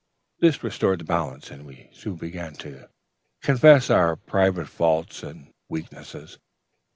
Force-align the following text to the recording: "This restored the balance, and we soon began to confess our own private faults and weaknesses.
"This 0.39 0.63
restored 0.63 0.97
the 0.97 1.03
balance, 1.05 1.51
and 1.51 1.63
we 1.63 1.87
soon 1.93 2.15
began 2.15 2.53
to 2.53 2.89
confess 3.43 3.91
our 3.91 4.13
own 4.13 4.17
private 4.25 4.65
faults 4.67 5.21
and 5.21 5.53
weaknesses. 5.69 6.39